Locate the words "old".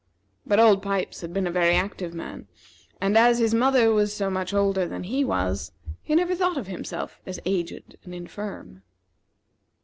0.59-0.81